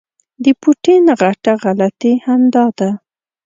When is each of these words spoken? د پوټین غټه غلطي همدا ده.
د 0.43 0.45
پوټین 0.61 1.03
غټه 1.21 1.53
غلطي 1.63 2.13
همدا 2.25 2.65
ده. 2.77 2.89